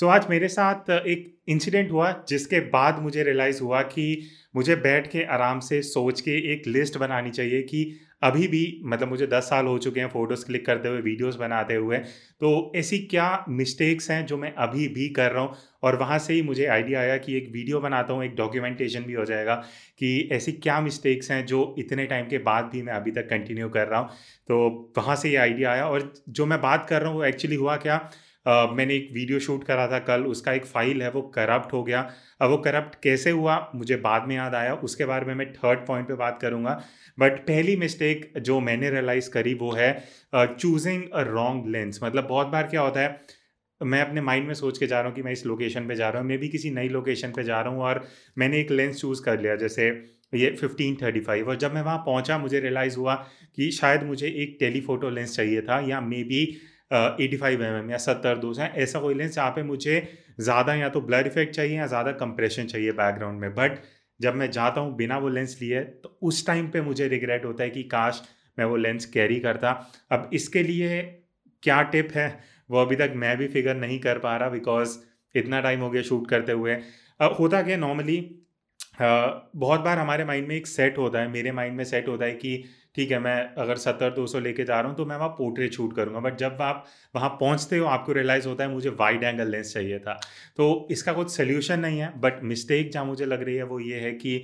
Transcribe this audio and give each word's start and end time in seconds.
सो 0.00 0.06
आज 0.08 0.26
मेरे 0.30 0.48
साथ 0.48 0.90
एक 0.90 1.24
इंसिडेंट 1.48 1.90
हुआ 1.92 2.10
जिसके 2.28 2.60
बाद 2.68 2.98
मुझे 3.02 3.22
रियलाइज़ 3.22 3.60
हुआ 3.62 3.80
कि 3.82 4.04
मुझे 4.56 4.76
बैठ 4.76 5.06
के 5.06 5.24
आराम 5.24 5.58
से 5.60 5.80
सोच 5.82 6.20
के 6.20 6.36
एक 6.52 6.66
लिस्ट 6.66 6.96
बनानी 6.98 7.30
चाहिए 7.30 7.60
कि 7.62 7.82
अभी 8.22 8.46
भी 8.48 8.62
मतलब 8.84 9.08
मुझे 9.08 9.26
दस 9.26 9.44
साल 9.44 9.66
हो 9.66 9.76
चुके 9.78 10.00
हैं 10.00 10.08
फ़ोटोज़ 10.08 10.44
क्लिक 10.46 10.64
करते 10.66 10.88
हुए 10.88 11.00
वीडियोस 11.00 11.36
बनाते 11.36 11.74
हुए। 11.74 11.98
तो 11.98 12.72
ऐसी 12.76 12.98
क्या 13.10 13.44
मिस्टेक्स 13.48 14.10
हैं 14.10 14.24
जो 14.26 14.38
मैं 14.38 14.52
अभी 14.58 14.88
भी 14.88 15.08
कर 15.08 15.30
रहा 15.32 15.42
हूँ? 15.42 15.54
और 15.82 15.96
वहाँ 15.96 16.18
से 16.18 16.34
ही 16.34 16.42
मुझे 16.42 16.66
आइडिया 16.68 17.00
आया 17.00 17.16
कि 17.18 17.36
एक 17.36 17.50
वीडियो 17.52 17.80
बनाता 17.80 18.12
हूँ, 18.12 18.24
एक 18.24 18.34
डॉक्यूमेंटेशन 18.36 19.02
भी 19.02 19.12
हो 19.12 19.24
जाएगा 19.24 19.54
कि 20.00 20.28
ऐसी 20.32 20.52
क्या 20.52 20.80
मिस्टेक्स 20.80 21.30
हैं 21.30 21.44
जो 21.46 21.74
इतने 21.78 22.06
टाइम 22.06 22.26
के 22.28 22.38
बाद 22.48 22.70
भी 22.72 22.82
मैं 22.82 22.92
अभी 22.94 23.10
तक 23.10 23.28
कंटिन्यू 23.30 23.68
कर 23.68 23.86
रहा 23.88 24.00
हूँ। 24.00 24.08
तो 24.48 24.92
वहाँ 24.98 25.16
से 25.16 25.30
ये 25.30 25.36
आइडिया 25.38 25.72
आया 25.72 25.86
और 25.88 26.12
जो 26.30 26.46
मैं 26.46 26.60
बात 26.62 26.86
कर 26.88 27.02
रहा 27.02 27.10
हूँ 27.10 27.18
वो 27.18 27.24
एक्चुअली 27.24 27.56
हुआ 27.56 27.76
क्या? 27.76 28.00
Uh, 28.46 28.72
मैंने 28.72 28.94
एक 28.94 29.08
वीडियो 29.12 29.38
शूट 29.40 29.64
करा 29.64 29.86
था 29.88 29.98
कल 30.00 30.22
उसका 30.26 30.52
एक 30.52 30.64
फ़ाइल 30.66 31.02
है 31.02 31.10
वो 31.10 31.20
करप्ट 31.34 31.72
हो 31.72 31.82
गया। 31.84 32.00
अब 32.40 32.50
वो 32.50 32.56
करप्ट 32.58 32.94
कैसे 33.02 33.30
हुआ 33.30 33.56
मुझे 33.74 33.96
बाद 33.98 34.28
में 34.28 34.34
याद 34.36 34.54
आया 34.54 34.74
उसके 34.84 35.04
बारे 35.04 35.26
में 35.26 35.34
मैं 35.34 35.52
थर्ड 35.54 35.86
पॉइंट 35.86 36.06
पे 36.08 36.14
बात 36.16 36.38
करूँगा। 36.42 36.72
बट 37.18 37.38
पहली 37.46 37.74
मिस्टेक 37.76 38.32
जो 38.38 38.58
मैंने 38.60 38.90
रियलाइज़ 38.90 39.28
करी 39.30 39.52
वो 39.54 39.72
है 39.72 39.92
चूजिंग 40.34 41.02
अ 41.04 41.22
रॉन्ग 41.28 41.66
लेंस। 41.68 42.00
मतलब 42.04 42.26
बहुत 42.28 42.46
बार 42.46 42.66
क्या 42.66 42.80
होता 42.80 43.00
है 43.00 43.20
मैं 43.80 44.00
अपने 44.00 44.20
माइंड 44.20 44.46
में 44.46 44.54
सोच 44.54 44.78
के 44.78 44.86
जा 44.86 45.00
रहा 45.00 45.08
हूँ 45.08 45.16
कि 45.16 45.22
मैं 45.22 45.32
इस 45.32 45.44
लोकेशन 45.46 45.88
पे 45.88 45.94
जा 45.96 46.08
रहा 46.08 46.22
हूँ 46.22 46.28
मैं 46.28 46.38
भी 46.38 46.48
किसी 46.48 46.70
नई 46.70 46.88
लोकेशन 46.88 47.32
पे 47.32 47.44
जा 47.44 47.60
रहा 47.60 47.72
हूँ 47.72 47.82
और 47.82 48.04
मैंने 48.38 48.60
एक 48.60 48.70
लेंस 48.72 49.00
चूज़ 49.00 49.22
कर 49.24 49.40
लिया 49.40 49.56
जैसे 49.56 49.88
ये 50.34 50.50
फिफ्टीन 50.60 50.96
थर्टी 51.02 51.20
फाइव। 51.20 51.48
और 51.48 51.56
जब 51.58 51.74
मैं 51.74 51.82
वहाँ 51.82 51.98
पहुँचा 52.06 52.38
मुझे 52.38 52.60
रियलाइज़ 52.60 52.96
हुआ 52.96 53.14
कि 53.56 53.70
शायद 53.72 54.02
मुझे 54.04 54.28
एक 54.42 54.56
टेलीफोटो 54.60 55.10
लेंस 55.10 55.36
चाहिए 55.36 55.62
था 55.62 55.80
या 55.88 56.00
maybe 56.24 56.44
eighty 56.90 57.36
five 57.36 57.62
M 57.64 57.76
M 57.76 57.90
या 57.90 57.98
सत्तर, 57.98 58.36
दो 58.38 58.52
सौ, 58.54 58.62
ऐसा 58.62 59.00
कोई 59.00 59.14
लेंस 59.14 59.34
जहाँ 59.34 59.50
पे 59.50 59.62
मुझे 59.62 60.02
ज़्यादा 60.40 60.74
या 60.74 60.88
तो 60.88 61.00
ब्लर 61.02 61.26
इफ़ेक्ट 61.26 61.54
चाहिए 61.54 61.76
या 61.76 61.86
ज़्यादा 61.86 62.12
कंप्रेशन 62.14 62.66
चाहिए 62.66 62.92
बैकग्राउंड 62.94 63.40
में। 63.40 63.54
बट 63.54 63.78
जब 64.20 64.34
मैं 64.34 64.50
जाता 64.50 64.80
हूँ, 64.80 64.94
बिना 64.96 65.18
वो 65.18 65.28
लेंस 65.30 65.56
लिए 65.60 65.80
तो 65.80 66.16
उस 66.22 66.46
टाइम 66.46 66.68
पे 66.70 66.80
मुझे 66.82 67.08
रिग्रेट 67.08 67.44
होता 67.44 67.64
है 67.64 67.70
कि 67.70 67.82
काश 67.84 68.22
मैं 68.58 68.64
वो 68.66 68.76
लेंस 68.76 69.06
कैरी 69.08 69.38
करता। 69.40 69.70
अब 70.10 70.30
इसके 70.34 70.62
लिए 70.62 71.00
क्या 71.62 71.80
टिप 71.84 72.08
है? 72.14 72.28
वो 72.70 72.78
अभी 72.78 72.96
तक 72.96 73.12
मैं 73.16 73.36
भी 73.38 73.46
फिगर 73.48 73.74
नहीं 73.76 73.98
कर 74.00 74.18
पा 74.18 74.36
रहा 74.36 74.48
बिकॉज़ 74.50 74.98
इतना 75.34 75.60
टाइम 75.60 75.80
हो 75.80 75.90
गया 75.90 76.02
शूट 76.02 76.28
करते 76.28 76.52
हुए। 76.52 76.74
अब 77.20 77.36
होता 77.38 77.62
क्या 77.62 77.76
नॉर्मली 77.78 78.18
बहुत 79.00 79.80
बार 79.80 79.98
हमारे 79.98 80.24
माइंड 80.24 80.46
में 80.48 80.54
एक 80.56 80.66
सेट 80.66 80.98
होता 80.98 81.18
है, 81.20 81.28
मेरे 81.28 81.52
माइंड 81.52 81.76
में 81.76 81.84
सेट 81.84 82.08
होता 82.08 82.24
है 82.24 82.32
कि 82.34 82.64
ठीक 82.94 83.10
है, 83.10 83.18
मैं 83.18 83.54
अगर 83.56 83.76
सत्तर 83.78 84.10
दो 84.10 84.26
सौ 84.26 84.38
लेके 84.40 84.64
जा 84.64 84.80
रहा 84.80 84.88
हूँ 84.88 84.96
तो 84.96 85.04
मैं 85.06 85.16
वहाँ 85.16 85.28
पोर्ट्रेट 85.38 85.72
शूट 85.72 85.94
करूँगा। 85.96 86.20
बट 86.20 86.36
जब 86.38 86.62
आप 86.62 86.84
वहाँ 87.14 87.28
पहुँचते 87.40 87.78
हो, 87.78 87.86
आपको 87.88 88.12
रियलाइज़ 88.12 88.48
होता 88.48 88.64
है, 88.64 88.70
मुझे 88.70 88.90
वाइड 88.90 89.24
एंगल 89.24 89.50
लेंस 89.50 89.72
चाहिए 89.74 89.98
था। 89.98 90.20
तो 90.56 90.88
इसका 90.90 91.12
कुछ 91.12 91.30
सोल्यूशन 91.30 91.80
नहीं 91.80 92.00
है 92.00 92.12
बट 92.20 92.42
मिस्टेक 92.44 92.90
जहाँ 92.92 93.04
मुझे 93.04 93.26
लग 93.26 93.42
रही 93.42 93.56
है, 93.56 93.62
वो 93.64 93.80
ये 93.80 94.00
है 94.00 94.12
कि 94.14 94.42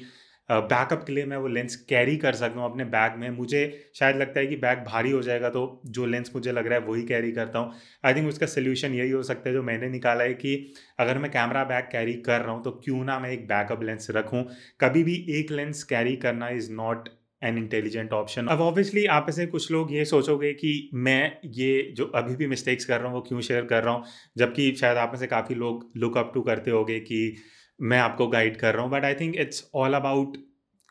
बैकअप 0.48 1.02
के 1.06 1.12
लिए 1.12 1.24
मैं 1.26 1.36
वो 1.36 1.48
लेंस 1.48 1.74
कैरी 1.88 2.16
कर 2.16 2.34
सकता 2.34 2.60
हूँ 2.60 2.70
अपने 2.70 2.84
बैग 2.86 3.16
में। 3.18 3.28
मुझे 3.30 3.90
शायद 3.94 4.16
लगता 4.16 4.40
है 4.40 4.46
कि 4.46 4.56
बैग 4.56 4.84
भारी 4.86 5.10
हो 5.10 5.22
जाएगा 5.22 5.48
तो 5.50 5.62
जो 5.86 6.06
लेंस 6.06 6.30
मुझे 6.34 6.52
लग 6.52 6.66
रहा 6.66 6.78
है, 6.78 6.84
वही 6.86 7.02
कैरी 7.04 7.32
करता 7.32 7.58
हूँ। 7.58 7.72
आई 8.04 8.14
थिंक 8.14 8.28
उसका 8.28 8.46
सोल्यूशन 8.46 8.94
यही 8.94 9.10
हो 9.10 9.22
सकता 9.22 9.48
है, 9.48 9.54
जो 9.54 9.62
मैंने 9.62 9.88
निकाला 9.88 10.24
है 10.24 10.34
कि 10.34 10.74
अगर 11.00 11.18
मैं 11.18 11.30
कैमरा 11.30 11.64
बैग 11.64 11.84
कैरी 11.92 12.12
कर 12.22 12.40
रहा 12.40 12.52
हूँ 12.52 12.62
तो 12.64 12.70
क्यों 12.84 13.04
ना 13.04 13.18
मैं 13.18 13.30
एक 13.30 13.46
बैकअप 13.48 13.82
लेंस 13.82 14.06
रखूँ। 14.10 14.44
कभी 14.80 15.02
भी 15.04 15.14
एक 15.38 15.50
लेंस 15.52 15.82
कैरी 15.84 16.16
करना 16.18 16.48
is 16.50 16.72
not 16.72 17.08
an 17.42 17.58
intelligent 17.58 18.12
option 18.12 18.46
अब 18.46 18.60
ऑब्वियसली 18.60 19.06
आप 19.06 19.26
ऐसे 19.28 19.46
कुछ 19.46 19.70
लोग 19.70 19.92
ये 19.92 20.04
सोचोगे 20.04 20.52
कि 20.52 20.90
मैं 20.94 21.38
ये 21.44 21.92
जो 21.96 22.04
अभी 22.04 22.36
भी 22.36 22.46
मिस्टेक्स 22.46 22.84
कर 22.84 22.98
रहा 22.98 23.06
हूँ 23.06 23.14
वो 23.14 23.22
क्यों 23.22 23.40
शेयर 23.40 23.64
कर 23.64 23.82
रहा 23.82 23.94
हूँ? 23.94 24.04
जबकि 24.36 24.74
शायद 24.74 24.96
आप 24.96 25.10
में 25.12 25.18
से 25.18 25.26
काफ़ी 25.26 25.54
लोग 25.54 25.90
लुक 25.96 26.18
अप 26.18 26.30
टू 26.34 26.42
करते 26.42 26.70
होगे 26.70 27.00
कि 27.00 27.36
मैं 27.80 27.98
आपको 27.98 28.26
गाइड 28.26 28.56
कर 28.56 28.74
रहा 28.74 28.82
हूँ 28.82 28.90
but 28.92 29.04
I 29.04 29.14
think 29.14 29.36
it's 29.36 29.70
all 29.74 29.94
about 29.94 30.36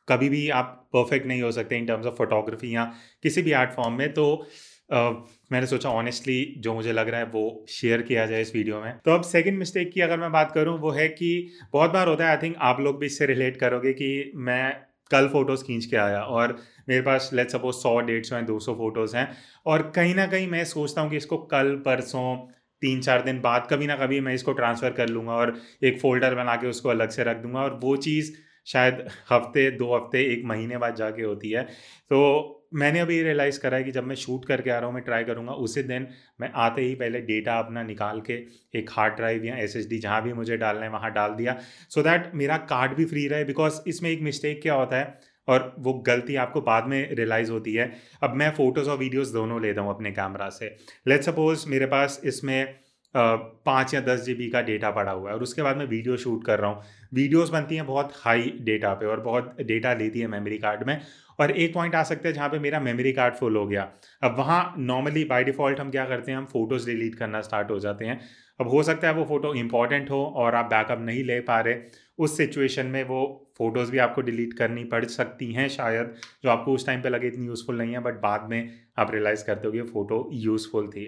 कभी 0.09 0.29
भी 0.29 0.49
आप 0.49 0.89
परफेक्ट 0.93 1.27
नहीं 1.27 1.41
हो 1.41 1.51
सकते 1.51 1.77
इन 1.77 1.85
टर्म्स 1.85 2.05
ऑफ़ 2.05 2.15
फोटोग्राफी 2.15 2.75
या 2.75 2.93
किसी 3.23 3.41
भी 3.41 3.51
आर्ट 3.51 3.71
फॉर्म 3.71 3.93
में 3.93 4.13
तो 4.13 4.47
Uh, 4.93 5.13
मैंने 5.51 5.67
सोचा 5.67 5.89
ऑनेस्टली 5.89 6.55
जो 6.57 6.73
मुझे 6.73 6.91
लग 6.93 7.09
रहा 7.09 7.19
है 7.19 7.25
वो 7.25 7.65
शेयर 7.69 8.01
किया 8.01 8.25
जाए 8.25 8.41
इस 8.41 8.55
वीडियो 8.55 8.81
में। 8.81 8.99
तो 9.05 9.11
अब 9.11 9.21
सेकंड 9.21 9.57
मिस्टेक 9.57 9.91
की 9.91 10.01
अगर 10.01 10.19
मैं 10.19 10.31
बात 10.31 10.51
करूँ 10.51 10.79
वो 10.79 10.91
है 10.91 11.07
कि 11.07 11.49
बहुत 11.73 11.91
बार 11.91 12.07
होता 12.07 12.29
है 12.29 12.37
आई 12.37 12.37
थिंक 12.43 12.55
आप 12.59 12.79
लोग 12.79 12.99
भी 12.99 13.05
इससे 13.05 13.25
रिलेट 13.25 13.57
करोगे 13.57 13.93
कि 13.93 14.31
मैं 14.35 14.77
कल 15.11 15.27
फ़ोटोज़ 15.29 15.63
खींच 15.63 15.85
के 15.85 15.97
आया 15.97 16.21
और 16.21 16.57
मेरे 16.89 17.01
पास 17.01 17.29
लेट 17.33 17.49
सपोज़ 17.49 17.75
सौ, 17.75 17.99
डेढ़ 18.01 18.23
सौ 18.25 18.35
हैं 18.35 18.45
दो 18.45 18.59
सौ 18.59 18.73
फ़ोटोज़ 18.75 19.15
हैं 19.17 19.27
और 19.65 19.91
कहीं 19.95 20.15
ना 20.15 20.25
कहीं 20.27 20.47
मैं 20.47 20.63
सोचता 20.65 21.01
हूँ 21.01 21.09
कि 21.09 21.17
इसको 21.17 21.37
कल, 21.45 21.75
परसों, 21.85 22.35
तीन, 22.81 23.01
चार 23.01 23.21
दिन 23.21 23.41
बाद 23.41 23.67
कभी 23.69 23.87
ना 23.87 23.95
कभी 23.95 24.19
मैं 24.21 24.33
इसको 24.33 24.53
ट्रांसफ़र 24.53 24.91
कर 24.93 25.09
लूँगा 25.09 25.33
और 25.33 25.55
एक 25.83 25.99
फ़ोल्डर 26.01 26.35
बना 26.35 26.55
के 26.55 26.67
उसको 26.67 26.89
अलग 26.89 27.09
से 27.09 27.23
रख 27.23 27.37
दूँगा 27.37 27.59
और 27.59 27.79
वो 27.83 27.95
चीज़ 27.97 28.33
शायद 28.67 29.05
हफ़्ते, 29.31 29.69
दो 29.71 29.95
हफ़्ते, 29.95 30.23
एक 30.33 30.45
महीने 30.45 30.77
बाद 30.77 30.95
जाके 30.95 31.23
होती 31.23 31.51
है। 31.51 31.63
तो 32.11 32.51
मैंने 32.73 32.99
अभी 32.99 33.21
रियलाइज़ 33.23 33.59
करा 33.59 33.77
है 33.77 33.83
कि 33.83 33.91
जब 33.91 34.03
मैं 34.03 34.15
शूट 34.15 34.45
करके 34.45 34.69
आ 34.69 34.77
रहा 34.77 34.85
हूँ, 34.85 34.93
मैं 34.95 35.03
ट्राई 35.03 35.23
करूँगा, 35.23 35.53
उसी 35.53 35.83
दिन 35.83 36.07
मैं 36.41 36.51
आते 36.57 36.81
ही 36.81 36.95
पहले 36.95 37.21
डेटा 37.21 37.57
अपना 37.59 37.83
निकाल 37.83 38.21
के 38.21 38.33
एक 38.73 38.89
हार्ड 38.91 39.15
ड्राइव 39.15 39.45
या 39.45 39.55
एस 39.57 39.75
एस 39.75 39.87
डी 39.89 39.97
जहाँ 39.99 40.21
भी 40.23 40.33
मुझे 40.33 40.57
डालना 40.57 40.85
है, 40.85 40.89
वहाँ 40.91 41.11
डाल 41.13 41.33
दिया। 41.33 41.57
सो 41.89 41.99
so 42.01 42.07
दैट 42.07 42.31
मेरा 42.35 42.57
कार्ड 42.69 42.95
भी 42.95 43.05
फ्री 43.05 43.27
रहे 43.27 43.43
बिकॉज़ 43.43 43.79
इसमें 43.87 44.09
एक 44.09 44.21
मिस्टेक 44.21 44.61
क्या 44.61 44.73
होता 44.73 44.97
है 44.97 45.19
और 45.47 45.75
वो 45.79 45.93
गलती 46.07 46.35
आपको 46.35 46.61
बाद 46.61 46.85
में 46.85 47.15
रियलाइज़ 47.15 47.51
होती 47.51 47.73
है। 47.73 47.91
अब 48.23 48.33
मैं 48.35 48.49
फ़ोटोज़ 48.51 48.89
और 48.89 48.97
वीडियोज़ 48.97 49.33
दोनों 49.33 49.61
लेता 49.61 49.81
हूँ 49.81 49.89
अपने 49.89 50.11
कैमरा 50.11 50.49
से। 50.49 50.75
लेट 51.07 51.23
सपोज़ 51.23 51.67
मेरे 51.69 51.85
पास 51.85 52.21
इसमें 52.25 52.75
पाँच 53.15 53.93
या 53.93 54.01
दस 54.01 54.21
जीबी 54.21 54.49
का 54.49 54.61
डेटा 54.61 54.91
पड़ा 54.91 55.11
हुआ 55.11 55.29
है 55.29 55.35
और 55.35 55.43
उसके 55.43 55.61
बाद 55.61 55.77
मैं 55.77 55.85
वीडियो 55.87 56.17
शूट 56.17 56.43
कर 56.45 56.59
रहा 56.59 56.69
हूँ। 56.69 56.81
वीडियोस 57.13 57.49
बनती 57.49 57.75
हैं 57.75 57.85
बहुत 57.85 58.13
हाई 58.15 58.53
डेटा 58.61 58.93
पे 58.93 59.05
और 59.05 59.19
बहुत 59.19 59.55
डेटा 59.61 59.93
लेती 59.93 60.19
है 60.19 60.27
मेमोरी 60.27 60.57
कार्ड 60.57 60.83
में 60.87 60.99
और 61.39 61.51
एक 61.51 61.73
पॉइंट 61.73 61.95
आ 61.95 62.01
सकता 62.03 62.27
है 62.27 62.33
जहाँ 62.33 62.49
पे 62.49 62.59
मेरा 62.59 62.79
मेमोरी 62.79 63.11
कार्ड 63.13 63.33
फुल 63.35 63.55
हो 63.55 63.65
गया। 63.67 63.87
अब 64.23 64.35
वहाँ 64.37 64.73
नॉर्मली 64.79 65.23
बाय 65.25 65.43
डिफ़ॉल्ट 65.43 65.79
हम 65.79 65.91
क्या 65.91 66.05
करते 66.05 66.31
हैं, 66.31 66.37
हम 66.37 66.45
फ़ोटोज़ 66.45 66.85
डिलीट 66.85 67.15
करना 67.15 67.41
स्टार्ट 67.41 67.71
हो 67.71 67.79
जाते 67.79 68.05
हैं। 68.05 68.19
अब 68.59 68.67
हो 68.69 68.83
सकता 68.83 69.07
है 69.07 69.13
वो 69.13 69.23
फ़ोटो 69.25 69.53
इंपॉर्टेंट 69.55 70.09
हो 70.11 70.23
और 70.35 70.55
आप 70.55 70.65
बैकअप 70.65 70.99
नहीं 71.01 71.23
ले 71.23 71.39
पा 71.41 71.59
रहे। 71.59 71.75
उस 72.19 72.37
सिचुएशन 72.37 72.85
में 72.85 73.03
वो 73.03 73.23
फ़ोटोज़ 73.57 73.91
भी 73.91 73.97
आपको 73.97 74.21
डिलीट 74.21 74.53
करनी 74.53 74.83
पड़ 74.85 75.03
सकती 75.05 75.51
हैं 75.53 75.67
शायद, 75.69 76.13
जो 76.43 76.49
आपको 76.49 76.73
उस 76.73 76.85
टाइम 76.85 77.01
पे 77.01 77.09
लगे 77.09 77.27
इतनी 77.27 77.45
यूज़फुल 77.45 77.77
नहीं 77.77 77.93
है 77.93 77.99
बट 77.99 78.21
बाद 78.21 78.47
में 78.49 78.73
आप 78.97 79.11
रियलाइज़ 79.11 79.45
करते 79.45 79.67
हो 79.67 79.73
कि 79.73 79.81
फ़ोटो 79.83 80.29
यूज़फुल 80.33 80.87
थी। 80.87 81.05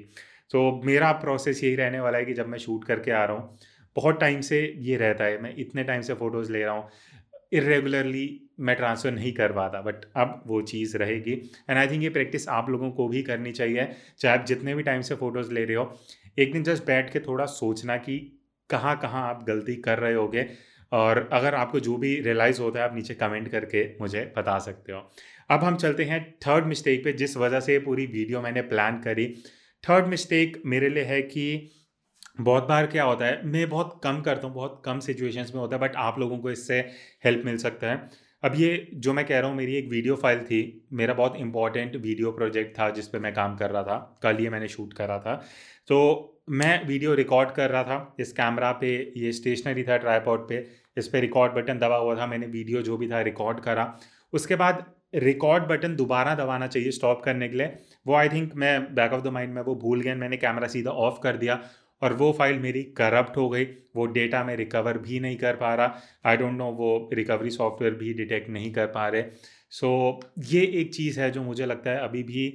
तो 0.51 0.81
मेरा 0.85 1.11
प्रोसेस 1.13 1.63
यही 1.63 1.75
रहने 1.75 1.99
वाला 1.99 2.17
है 2.17 2.25
कि 2.25 2.33
जब 2.33 2.47
मैं 2.47 2.57
शूट 2.57 2.83
करके 2.83 3.11
आ 3.11 3.23
रहा 3.25 3.37
हूँ, 3.37 3.57
बहुत 3.95 4.19
टाइम 4.19 4.41
से 4.41 4.61
ये 4.79 4.97
रहता 4.97 5.23
है, 5.23 5.41
मैं 5.41 5.55
इतने 5.57 5.83
टाइम 5.83 6.01
से 6.01 6.13
फ़ोटोज़ 6.15 6.51
ले 6.51 6.63
रहा 6.63 6.73
हूँ 6.73 6.89
इरेगुलरली 7.53 8.41
मैं 8.59 8.75
ट्रांसफ़र 8.75 9.11
नहीं 9.11 9.31
कर 9.33 9.51
पाता 9.51 9.81
बट 9.81 10.05
अब 10.17 10.41
वो 10.47 10.61
चीज़ 10.63 10.95
रहेगी। 10.97 11.33
एंड 11.69 11.77
आई 11.77 11.87
थिंक 11.87 12.03
ये 12.03 12.09
प्रैक्टिस 12.09 12.47
आप 12.49 12.69
लोगों 12.69 12.89
को 12.91 13.07
भी 13.07 13.21
करनी 13.23 13.51
चाहिए, 13.51 13.87
चाहे 14.19 14.37
आप 14.37 14.45
जितने 14.45 14.75
भी 14.75 14.83
टाइम 14.83 15.01
से 15.01 15.15
फ़ोटोज़ 15.15 15.51
ले 15.53 15.63
रहे 15.65 15.75
हो, 15.75 15.99
एक 16.39 16.53
दिन 16.53 16.63
जस्ट 16.63 16.85
बैठ 16.85 17.11
के 17.13 17.19
थोड़ा 17.19 17.45
सोचना 17.45 17.97
कि 17.97 18.17
कहाँ 18.69 18.97
कहाँ 18.99 19.27
आप 19.29 19.43
गलती 19.47 19.75
कर 19.77 19.99
रहे 19.99 20.13
होगे, 20.13 20.47
और 20.91 21.27
अगर 21.33 21.55
आपको 21.55 21.79
जो 21.79 21.97
भी 21.97 22.15
रियलाइज़ 22.21 22.61
होता 22.61 22.79
है, 22.79 22.85
आप 22.85 22.95
नीचे 22.95 23.13
कमेंट 23.15 23.47
करके 23.47 23.85
मुझे 24.01 24.31
बता 24.37 24.57
सकते 24.59 24.91
हो। 24.91 24.99
अब 25.49 25.63
हम 25.63 25.75
चलते 25.77 26.03
हैं 26.03 26.21
थर्ड 26.47 26.65
मिस्टेक 26.65 27.03
पे, 27.03 27.13
जिस 27.13 27.37
वजह 27.37 27.59
से 27.59 27.79
पूरी 27.79 28.05
वीडियो 28.07 28.41
मैंने 28.41 28.61
प्लान 28.63 28.99
करी 29.01 29.33
थर्ड 29.83 30.07
मिस्टेक 30.07 30.61
मेरे 30.65 30.89
लिए 30.89 31.03
है 31.03 31.21
कि 31.21 31.69
बहुत 32.41 32.63
बार 32.63 32.87
क्या 32.87 33.03
होता 33.03 33.25
है, 33.25 33.41
मैं 33.45 33.67
बहुत 33.69 33.99
कम 34.03 34.21
करता 34.21 34.47
हूँ, 34.47 34.55
बहुत 34.55 34.81
कम 34.85 34.99
सिचुएशंस 34.99 35.51
में 35.53 35.61
होता 35.61 35.75
है 35.75 35.81
बट 35.81 35.95
आप 35.95 36.19
लोगों 36.19 36.37
को 36.37 36.51
इससे 36.51 36.79
हेल्प 37.25 37.45
मिल 37.45 37.57
सकता 37.57 37.91
है। 37.91 38.09
अब 38.43 38.55
ये 38.55 38.87
जो 38.95 39.13
मैं 39.13 39.25
कह 39.25 39.39
रहा 39.39 39.49
हूँ, 39.49 39.57
मेरी 39.57 39.75
एक 39.75 39.89
वीडियो 39.89 40.15
फ़ाइल 40.15 40.39
थी, 40.39 40.87
मेरा 40.93 41.13
बहुत 41.13 41.35
इंपॉर्टेंट 41.37 41.95
वीडियो 41.95 42.31
प्रोजेक्ट 42.31 42.77
था 42.79 42.89
जिस 42.89 43.07
पर 43.07 43.19
मैं 43.19 43.33
काम 43.33 43.55
कर 43.57 43.71
रहा 43.71 43.83
था। 43.83 44.19
कल 44.23 44.37
ये 44.41 44.49
मैंने 44.49 44.67
शूट 44.67 44.93
करा 44.93 45.17
था। 45.19 45.35
तो 45.87 46.36
मैं 46.47 46.87
वीडियो 46.87 47.13
रिकॉर्ड 47.13 47.49
कर 47.51 47.69
रहा 47.69 47.83
था 47.83 48.15
इस 48.19 48.31
कैमरा 48.31 48.71
पे 48.71 48.89
ये 49.17 49.31
स्टेशनरी 49.31 49.83
था 49.83 49.97
ट्राईपॉड 49.97 50.47
पे 50.49 50.65
इस 50.97 51.07
पर 51.07 51.19
रिकॉर्ड 51.19 51.53
बटन 51.53 51.79
दबा 51.79 51.95
हुआ 51.95 52.15
था 52.17 52.27
मैंने 52.27 52.47
वीडियो 52.47 52.81
जो 52.81 52.97
भी 52.97 53.09
था 53.09 53.21
रिकॉर्ड 53.21 53.59
करा। 53.59 53.83
उसके 54.33 54.55
बाद 54.55 54.85
रिकॉर्ड 55.15 55.63
बटन 55.63 55.95
दोबारा 55.95 56.35
दबाना 56.35 56.67
चाहिए 56.67 56.91
स्टॉप 56.91 57.21
करने 57.23 57.47
के 57.49 57.57
लिए। 57.57 57.73
वो 58.05 58.15
आई 58.15 58.29
थिंक 58.29 58.53
मैं 58.55 58.79
बैक 58.95 59.13
ऑफ़ 59.13 59.21
द 59.23 59.27
माइंड 59.27 59.53
में 59.53 59.61
वो 59.61 59.75
भूल 59.75 60.01
गया 60.01 60.15
मैंने 60.15 60.37
कैमरा 60.37 60.67
सीधा 60.67 60.91
ऑफ़ 60.91 61.19
कर 61.23 61.37
दिया 61.37 61.59
और 62.01 62.13
वो 62.13 62.31
फ़ाइल 62.31 62.59
मेरी 62.59 62.83
करप्ट 62.97 63.37
हो 63.37 63.49
गई। 63.49 63.65
वो 63.95 64.05
डेटा 64.05 64.43
मैं 64.43 64.55
रिकवर 64.55 64.97
भी 64.97 65.19
नहीं 65.19 65.37
कर 65.37 65.55
पा 65.55 65.73
रहा। 65.75 65.99
आई 66.25 66.37
डोंट 66.37 66.57
नो 66.57 66.71
वो 66.71 67.09
रिकवरी 67.13 67.49
सॉफ्टवेयर 67.49 67.93
भी 67.93 68.13
डिटेक्ट 68.13 68.49
नहीं 68.49 68.71
कर 68.73 68.85
पा 68.87 69.07
रहे। 69.07 69.23
सो 69.69 70.19
so, 70.21 70.53
ये 70.53 70.61
एक 70.81 70.93
चीज़ 70.95 71.19
है 71.19 71.31
जो 71.31 71.43
मुझे 71.43 71.65
लगता 71.65 71.91
है 71.91 71.99
अभी 71.99 72.23
भी 72.23 72.47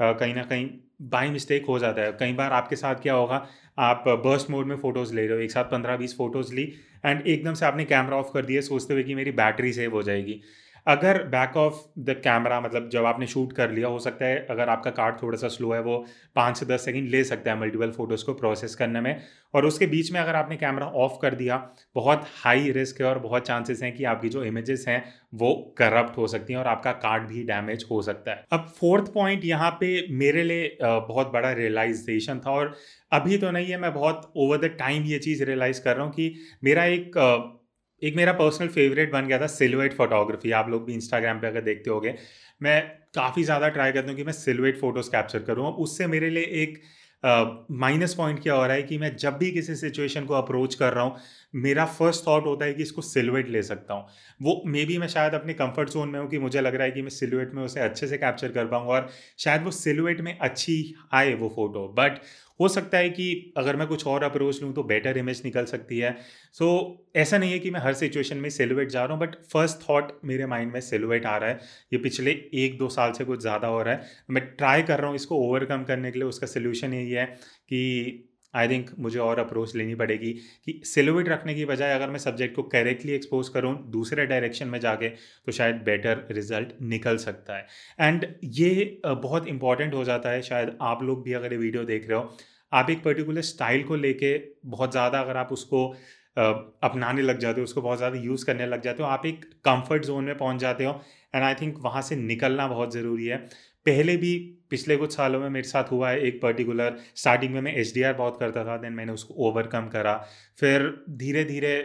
कहीं 0.00 0.34
ना 0.34 0.42
कहीं 0.44 0.68
बाई 1.02 1.30
मिस्टेक 1.30 1.66
हो 1.66 1.78
जाता 1.78 2.02
है। 2.02 2.12
कई 2.20 2.32
बार 2.32 2.52
आपके 2.52 2.76
साथ 2.76 3.02
क्या 3.02 3.14
होगा, 3.14 3.46
आप 3.78 4.04
बर्स्ट 4.24 4.50
मोड 4.50 4.66
में 4.66 4.76
फ़ोटोज़ 4.76 5.14
ले 5.14 5.26
रहे 5.26 5.36
हो, 5.36 5.42
एक 5.42 5.50
साथ 5.50 5.64
पंद्रह 5.64 5.96
बीस 5.96 6.16
फ़ोटोज़ 6.16 6.54
ली 6.54 6.72
एंड 7.04 7.26
एकदम 7.26 7.54
से 7.54 7.66
आपने 7.66 7.84
कैमरा 7.84 8.16
ऑफ़ 8.16 8.32
कर 8.34 8.44
दिया, 8.44 8.60
सोचते 8.62 8.94
हुए 8.94 9.02
कि 9.02 9.14
मेरी 9.14 9.30
बैटरी 9.32 9.72
सेव 9.72 9.92
हो 9.92 10.02
जाएगी। 10.02 10.40
अगर 10.86 11.22
बैक 11.28 11.56
ऑफ़ 11.56 11.74
द 12.00 12.14
कैमरा 12.24 12.60
मतलब 12.60 12.88
जब 12.90 13.04
आपने 13.06 13.26
शूट 13.26 13.52
कर 13.52 13.70
लिया, 13.70 13.88
हो 13.88 13.98
सकता 13.98 14.26
है 14.26 14.46
अगर 14.50 14.68
आपका 14.68 14.90
कार्ड 14.92 15.22
थोड़ा 15.22 15.38
सा 15.38 15.48
स्लो 15.48 15.72
है, 15.72 15.80
वो 15.80 16.04
पाँच 16.36 16.58
से 16.58 16.66
दस 16.66 16.84
सेकेंड 16.84 17.08
ले 17.10 17.22
सकता 17.24 17.50
है 17.50 17.58
मल्टीपल 17.60 17.90
फ़ोटोज़ 17.92 18.24
को 18.24 18.34
प्रोसेस 18.34 18.74
करने 18.74 19.00
में। 19.00 19.20
और 19.54 19.66
उसके 19.66 19.86
बीच 19.86 20.10
में 20.12 20.20
अगर 20.20 20.36
आपने 20.36 20.56
कैमरा 20.56 20.86
ऑफ़ 20.86 21.12
कर 21.22 21.34
दिया, 21.34 21.56
बहुत 21.96 22.24
हाई 22.44 22.70
रिस्क 22.72 23.00
है 23.00 23.06
और 23.06 23.18
बहुत 23.18 23.46
चांसेस 23.46 23.82
हैं 23.82 23.94
कि 23.96 24.04
आपकी 24.04 24.28
जो 24.28 24.44
इमेजेस 24.44 24.84
हैं, 24.88 25.02
वो 25.34 25.54
करप्ट 25.78 26.16
हो 26.18 26.26
सकती 26.26 26.52
हैं 26.52 26.60
और 26.60 26.66
आपका 26.66 26.92
कार्ड 26.94 27.26
भी 27.28 27.42
डैमेज 27.44 27.84
हो 27.90 28.00
सकता 28.02 28.30
है। 28.30 28.44
अब 28.52 28.72
फोर्थ 28.80 29.12
पॉइंट 29.14 29.44
यहाँ 29.44 29.70
पे 29.80 30.06
मेरे 30.16 30.42
लिए 30.42 30.76
बहुत 30.82 31.32
बड़ा 31.32 31.52
रियलाइजेशन 31.52 32.40
था 32.46 32.50
और 32.50 32.74
अभी 33.12 33.38
तो 33.38 33.50
नहीं 33.50 33.66
है, 33.66 33.78
मैं 33.78 33.92
बहुत 33.94 34.32
ओवर 34.36 34.58
द 34.58 34.74
टाइम 34.78 35.04
ये 35.04 35.18
चीज़ 35.18 35.44
रियलाइज़ 35.44 35.82
कर 35.82 35.96
रहा 35.96 36.04
हूँ 36.04 36.12
कि 36.12 36.34
मेरा 36.64 36.84
एक 36.86 37.12
एक 38.02 38.16
मेरा 38.16 38.32
पर्सनल 38.34 38.68
फेवरेट 38.68 39.12
बन 39.12 39.26
गया 39.26 39.38
था 39.40 39.46
सिलवेट 39.48 39.94
फोटोग्राफी 39.96 40.50
आप 40.52 40.68
लोग 40.70 40.84
भी 40.86 40.94
इंस्टाग्राम 40.94 41.40
पे 41.40 41.46
अगर 41.46 41.60
देखते 41.62 41.90
होगे, 41.90 42.14
मैं 42.60 42.80
काफ़ी 43.14 43.44
ज़्यादा 43.44 43.68
ट्राई 43.68 43.92
करता 43.92 44.08
हूँ 44.08 44.16
कि 44.16 44.24
मैं 44.24 44.32
सिलवेट 44.34 44.80
फ़ोटोज़ 44.80 45.10
कैप्चर 45.10 45.42
करूँ। 45.42 45.72
उससे 45.74 46.06
मेरे 46.06 46.30
लिए 46.30 46.44
एक 46.62 46.80
माइनस 47.72 48.14
पॉइंट 48.14 48.42
क्या 48.42 48.54
हो 48.54 48.64
रहा 48.66 48.76
है 48.76 48.82
कि 48.82 48.98
मैं 48.98 49.16
जब 49.16 49.36
भी 49.38 49.50
किसी 49.52 49.74
सिचुएशन 49.76 50.24
को 50.26 50.34
अप्रोच 50.34 50.74
कर 50.74 50.92
रहा 50.92 51.04
हूँ 51.04 51.16
मेरा 51.56 51.84
फ़र्स्ट 51.88 52.26
थॉट 52.26 52.46
होता 52.46 52.64
है 52.64 52.74
कि 52.74 52.82
इसको 52.82 53.02
सिलवेट 53.02 53.48
ले 53.48 53.62
सकता 53.62 53.94
हूँ। 53.94 54.06
वो 54.42 54.62
मे 54.66 54.84
बी 54.84 54.98
मैं 54.98 55.08
शायद 55.08 55.34
अपने 55.34 55.54
कंफर्ट 55.54 55.90
जोन 55.90 56.08
में 56.08 56.18
हूँ 56.20 56.28
कि 56.30 56.38
मुझे 56.38 56.60
लग 56.60 56.74
रहा 56.74 56.84
है 56.84 56.90
कि 56.90 57.02
मैं 57.02 57.10
सिलवेट 57.10 57.54
में 57.54 57.62
उसे 57.64 57.80
अच्छे 57.80 58.06
से 58.06 58.18
कैप्चर 58.18 58.52
कर 58.52 58.66
पाऊँगा 58.66 58.92
और 58.92 59.08
शायद 59.38 59.62
वो 59.62 59.70
सिलवेट 59.72 60.20
में 60.20 60.36
अच्छी 60.38 60.94
आए 61.14 61.34
वो 61.34 61.48
फ़ोटो 61.48 61.86
बट 61.98 62.18
हो 62.60 62.68
सकता 62.68 62.98
है 62.98 63.08
कि 63.10 63.52
अगर 63.56 63.76
मैं 63.76 63.86
कुछ 63.88 64.06
और 64.06 64.22
अप्रोच 64.22 64.60
लूँ 64.62 64.72
तो 64.74 64.82
बेटर 64.84 65.18
इमेज 65.18 65.42
निकल 65.44 65.64
सकती 65.64 65.98
है। 65.98 66.16
सो 66.54 66.66
so, 66.66 67.16
ऐसा 67.16 67.38
नहीं 67.38 67.52
है 67.52 67.58
कि 67.58 67.70
मैं 67.70 67.80
हर 67.80 67.94
सिचुएशन 67.94 68.36
में 68.36 68.48
सेलुएट 68.50 68.88
जा 68.90 69.04
रहा 69.04 69.16
हूँ 69.16 69.20
बट 69.20 69.34
फ़र्स्ट 69.52 69.88
थॉट 69.88 70.12
मेरे 70.24 70.46
माइंड 70.46 70.72
में 70.72 70.80
सेलुएट 70.80 71.26
आ 71.26 71.36
रहा 71.36 71.50
है। 71.50 71.60
ये 71.92 71.98
पिछले 71.98 72.30
एक 72.54 72.78
दो 72.78 72.88
साल 72.88 73.12
से 73.12 73.24
कुछ 73.24 73.40
ज़्यादा 73.40 73.68
हो 73.68 73.82
रहा 73.82 73.94
है। 73.94 74.06
मैं 74.30 74.44
ट्राई 74.56 74.82
कर 74.82 74.98
रहा 74.98 75.08
हूँ 75.08 75.16
इसको 75.16 75.40
ओवरकम 75.48 75.84
करने 75.84 76.10
के 76.10 76.18
लिए 76.18 76.28
उसका 76.28 76.46
सोल्यूशन 76.46 76.94
यही 76.94 77.10
है 77.10 77.26
कि 77.26 78.25
आई 78.56 78.68
थिंक 78.68 78.90
मुझे 78.98 79.18
और 79.18 79.38
अप्रोच 79.38 79.74
लेनी 79.76 79.94
पड़ेगी 79.94 80.32
कि 80.66 80.80
सिलोविट 80.86 81.28
रखने 81.28 81.54
की 81.54 81.64
बजाय 81.66 81.94
अगर 81.94 82.10
मैं 82.10 82.18
सब्जेक्ट 82.18 82.54
को 82.56 82.62
करेक्टली 82.64 83.12
एक्सपोज 83.12 83.48
करूँ 83.48 83.74
दूसरे 83.92 84.26
डायरेक्शन 84.26 84.68
में 84.68 84.78
जाके 84.80 85.08
तो 85.08 85.52
शायद 85.52 85.82
बेटर 85.84 86.26
रिज़ल्ट 86.30 86.72
निकल 86.84 87.16
सकता 87.18 87.56
है। 87.56 87.66
एंड 88.00 88.26
ये 88.44 89.00
बहुत 89.06 89.46
इंपॉर्टेंट 89.48 89.94
हो 89.94 90.04
जाता 90.04 90.30
है। 90.30 90.42
शायद 90.42 90.76
आप 90.82 91.02
लोग 91.02 91.22
भी 91.24 91.32
अगर 91.34 91.52
ये 91.52 91.58
वीडियो 91.58 91.84
देख 91.84 92.08
रहे 92.08 92.18
हो, 92.18 92.36
आप 92.72 92.90
एक 92.90 93.02
पर्टिकुलर 93.04 93.42
स्टाइल 93.44 93.82
को 93.84 93.96
लेके 93.96 94.36
बहुत 94.66 94.90
ज़्यादा 94.92 95.20
अगर 95.20 95.36
आप 95.36 95.52
उसको 95.52 95.86
अपनाने 96.36 97.22
लग 97.22 97.38
जाते 97.38 97.60
हो, 97.60 97.64
उसको 97.64 97.82
बहुत 97.82 97.98
ज़्यादा 97.98 98.18
यूज़ 98.20 98.44
करने 98.46 98.66
लग 98.66 98.82
जाते 98.82 99.02
हो, 99.02 99.08
आप 99.08 99.26
एक 99.26 99.44
कंफर्ट 99.64 100.04
जोन 100.04 100.24
में 100.24 100.36
पहुँच 100.38 100.60
जाते 100.60 100.84
हो। 100.84 101.00
एंड 101.34 101.44
आई 101.44 101.54
थिंक 101.54 101.78
वहाँ 101.80 102.02
से 102.02 102.16
निकलना 102.16 102.66
बहुत 102.68 102.92
ज़रूरी 102.94 103.26
है। 103.26 103.38
पहले 103.86 104.16
भी 104.16 104.36
पिछले 104.70 104.96
कुछ 104.96 105.14
सालों 105.16 105.40
में 105.40 105.48
मेरे 105.50 105.68
साथ 105.68 105.90
हुआ 105.90 106.10
है 106.10 106.20
एक 106.20 106.40
पर्टिकुलर 106.42 106.96
स्टार्टिंग 107.16 107.52
में 107.54 107.60
मैं 107.60 107.74
एच 107.74 107.92
बहुत 107.98 108.36
करता 108.40 108.64
था 108.64 108.76
देन 108.76 108.92
मैंने 108.92 109.12
उसको 109.12 109.34
ओवरकम 109.48 109.88
करा। 109.88 110.14
फिर 110.58 110.88
धीरे 111.18 111.44
धीरे 111.44 111.76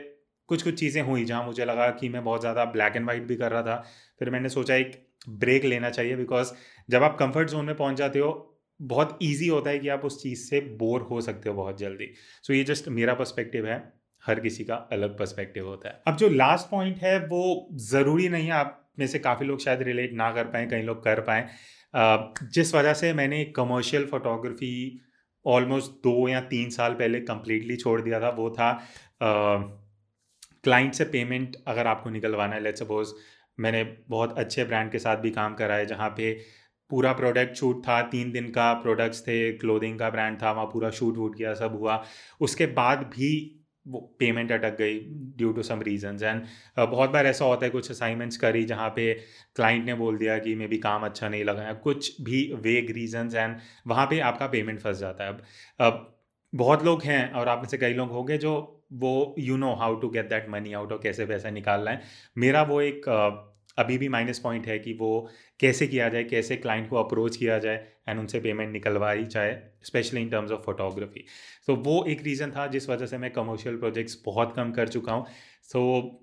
कुछ 0.49 0.63
कुछ 0.63 0.79
चीज़ें 0.79 1.01
हुई 1.01 1.25
जहाँ 1.25 1.43
मुझे 1.45 1.65
लगा 1.65 1.89
कि 1.91 2.09
मैं 2.09 2.23
बहुत 2.23 2.41
ज़्यादा 2.41 2.65
ब्लैक 2.67 2.95
एंड 2.95 3.05
वाइट 3.07 3.23
भी 3.23 3.35
कर 3.35 3.51
रहा 3.51 3.61
था। 3.61 3.75
फिर 4.19 4.29
मैंने 4.29 4.49
सोचा 4.49 4.75
एक 4.75 4.91
ब्रेक 5.29 5.65
लेना 5.65 5.89
चाहिए 5.89 6.15
बिकॉज़ 6.15 6.51
जब 6.89 7.03
आप 7.03 7.17
कंफर्ट 7.19 7.49
जोन 7.49 7.65
में 7.65 7.75
पहुँच 7.75 7.97
जाते 7.97 8.19
हो 8.19 8.31
बहुत 8.79 9.17
ईजी 9.23 9.47
होता 9.47 9.69
है 9.69 9.79
कि 9.79 9.87
आप 9.89 10.05
उस 10.05 10.21
चीज़ 10.23 10.39
से 10.39 10.59
बोर 10.77 11.01
हो 11.01 11.21
सकते 11.21 11.49
हो 11.49 11.55
बहुत 11.55 11.77
जल्दी। 11.79 12.05
सो 12.05 12.53
so, 12.53 12.57
ये 12.57 12.63
जस्ट 12.63 12.87
मेरा 12.89 13.13
पर्सपेक्टिव 13.13 13.67
है 13.67 13.81
हर 14.23 14.39
किसी 14.39 14.63
का 14.63 14.75
अलग 14.91 15.17
पर्सपेक्टिव 15.19 15.67
होता 15.67 15.89
है। 15.89 16.01
अब 16.07 16.17
जो 16.17 16.29
लास्ट 16.29 16.69
पॉइंट 16.71 16.97
है 16.97 17.17
वो 17.27 17.69
ज़रूरी 17.83 18.29
नहीं 18.29 18.45
है 18.45 18.51
आप 18.53 18.77
में 18.97 19.05
से 19.07 19.19
काफ़ी 19.19 19.45
लोग 19.45 19.59
शायद 19.59 19.81
रिलेट 19.81 20.13
ना 20.13 20.31
कर 20.31 20.45
पाएँ, 20.45 20.67
कई 20.69 20.81
लोग 20.81 21.03
कर 21.03 21.19
पाएँ। 21.21 21.47
जिस 22.53 22.73
वजह 22.75 22.93
से 22.93 23.13
मैंने 23.13 23.43
कमर्शियल 23.55 24.05
फोटोग्राफी 24.05 25.01
ऑलमोस्ट 25.45 25.91
दो 26.03 26.27
या 26.29 26.39
तीन 26.47 26.69
साल 26.69 26.93
पहले 26.93 27.19
कम्प्लीटली 27.21 27.75
छोड़ 27.77 28.01
दिया 28.01 28.19
था, 28.21 28.29
वो 28.29 28.49
था 28.49 28.71
क्लाइंट 30.63 30.93
से 30.93 31.05
पेमेंट 31.05 31.55
अगर 31.67 31.87
आपको 31.87 32.09
निकलवाना 32.09 32.55
है 32.55 32.61
लेट 32.63 32.77
सपोज़ 32.77 33.13
मैंने 33.59 33.83
बहुत 34.09 34.37
अच्छे 34.39 34.63
ब्रांड 34.63 34.91
के 34.91 34.99
साथ 34.99 35.17
भी 35.17 35.31
काम 35.31 35.55
करा 35.55 35.75
है, 35.75 35.85
जहाँ 35.85 36.09
पे 36.09 36.33
पूरा 36.91 37.11
प्रोडक्ट 37.13 37.55
शूट 37.55 37.81
था, 37.87 38.01
तीन 38.03 38.31
दिन 38.31 38.49
का 38.51 38.73
प्रोडक्ट्स 38.73 39.21
थे 39.21 39.51
क्लोथिंग 39.57 39.97
का 39.99 40.09
ब्रांड 40.09 40.41
था, 40.41 40.51
वहाँ 40.51 40.65
पूरा 40.65 40.89
शूट 40.91 41.17
वूट 41.17 41.35
किया, 41.37 41.53
सब 41.53 41.77
हुआ। 41.79 42.03
उसके 42.41 42.65
बाद 42.73 42.99
भी 43.15 43.29
वो 43.85 43.99
पेमेंट 44.19 44.51
अटक 44.51 44.77
गई 44.77 44.99
due 45.37 45.51
to 45.53 45.63
some 45.63 45.81
reasons 45.81 46.23
and 46.23 46.41
बहुत 46.79 47.09
बार 47.09 47.25
ऐसा 47.27 47.45
होता 47.45 47.65
है, 47.65 47.69
कुछ 47.71 47.91
असाइनमेंट्स 47.91 48.37
करी 48.37 48.63
जहाँ 48.65 48.89
पे 48.95 49.13
क्लाइंट 49.55 49.85
ने 49.85 49.93
बोल 49.95 50.17
दिया 50.17 50.37
कि 50.39 50.55
मे 50.55 50.67
भी 50.67 50.77
काम 50.79 51.05
अच्छा 51.05 51.29
नहीं 51.29 51.43
लगा 51.43 51.73
कुछ 51.83 52.21
भी 52.21 52.43
वेग 52.63 52.91
रीजंस 52.91 53.35
एंड 53.35 53.57
वहाँ 53.87 54.05
पे 54.07 54.19
आपका 54.21 54.47
पेमेंट 54.47 54.79
फंस 54.79 54.97
जाता 54.97 55.23
है। 55.23 55.29
अब 55.29 55.41
अब 55.79 56.07
बहुत 56.53 56.83
लोग 56.85 57.03
हैं 57.03 57.31
और 57.31 57.47
आप 57.47 57.59
में 57.59 57.67
से 57.69 57.77
कई 57.77 57.93
लोग 57.93 58.09
होंगे 58.11 58.37
जो 58.37 58.53
वो 58.93 59.35
you 59.39 59.57
know 59.57 59.73
how 59.75 59.95
to 59.99 60.09
get 60.09 60.29
that 60.29 60.49
money 60.49 60.73
out 60.73 60.91
और 60.91 60.99
कैसे 61.03 61.25
पैसा 61.25 61.49
निकालना 61.49 61.91
है। 61.91 62.01
मेरा 62.37 62.61
वो 62.63 62.81
एक 62.81 63.05
अभी 63.77 63.97
भी 63.97 64.09
माइनस 64.09 64.39
पॉइंट 64.39 64.67
है 64.67 64.77
कि 64.79 64.93
वो 64.93 65.29
कैसे 65.59 65.87
किया 65.87 66.09
जाए 66.09 66.23
कैसे 66.23 66.55
क्लाइंट 66.55 66.89
को 66.89 66.95
अप्रोच 66.95 67.37
किया 67.37 67.59
जाए 67.59 67.87
एंड 68.09 68.19
उनसे 68.19 68.39
पेमेंट 68.39 68.71
निकलवाई 68.73 69.23
जाए 69.25 69.61
specially 69.83 70.21
in 70.21 70.29
terms 70.29 70.51
of 70.51 70.61
photography 70.61 71.25
so 71.67 71.75
वो 71.75 72.03
एक 72.05 72.23
रीज़न 72.23 72.51
था 72.51 72.67
जिस 72.67 72.89
वजह 72.89 73.05
से 73.05 73.17
मैं 73.17 73.31
कमर्शियल 73.31 73.77
प्रोजेक्ट्स 73.77 74.21
बहुत 74.25 74.53
कम 74.55 74.71
कर 74.71 74.87
चुका 74.87 75.13
हूँ। 75.13 75.25
सो 75.63 76.01
so, 76.01 76.17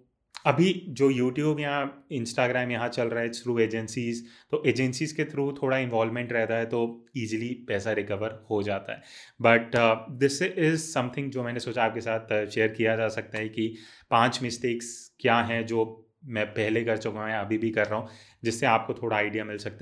अभी 0.46 0.72
जो 0.88 1.08
यूट्यूब 1.10 1.60
या 1.60 1.90
इंस्टाग्राम 2.12 2.70
यहाँ 2.70 2.88
चल 2.88 3.08
रहा 3.08 3.22
है 3.22 3.28
थ्रू 3.30 3.58
एजेंसीज 3.58 4.22
तो 4.50 4.62
एजेंसीज 4.66 5.12
के 5.12 5.24
थ्रू 5.24 5.50
थोड़ा 5.52 5.78
इन्वॉल्वमेंट 5.78 6.32
रहता 6.32 6.54
है 6.54 6.66
तो 6.66 6.82
ईजिली 7.16 7.48
पैसा 7.68 7.92
रिकवर 7.92 8.38
हो 8.50 8.62
जाता 8.62 8.92
है। 8.92 9.02
बट 9.40 9.70
दिस 10.18 10.40
इज़ 10.42 10.76
समथिंग 10.82 11.30
जो 11.30 11.42
मैंने 11.42 11.60
सोचा 11.60 11.84
आपके 11.84 12.00
साथ 12.00 12.46
शेयर 12.46 12.68
किया 12.68 12.96
जा 12.96 13.08
सकता 13.08 13.38
है 13.38 13.48
कि 13.48 13.74
पाँच 14.10 14.38
मिस्टेक्स 14.42 14.92
क्या 15.20 15.40
हैं 15.40 15.64
जो 15.66 15.84
मैं 16.22 16.46
पहले 16.46 16.84
कर 16.84 16.96
चुका 16.98 17.20
हूँ 17.20 17.30
या 17.30 17.40
अभी 17.40 17.58
भी 17.58 17.70
कर 17.70 17.86
रहा 17.86 17.98
हूँ, 18.00 18.08
जिससे 18.44 18.66
आपको 18.66 18.94
थोड़ा 18.94 19.16
आइडिया 19.16 19.44
मिल 19.44 19.58
सकता 19.58 19.70
है। 19.70 19.76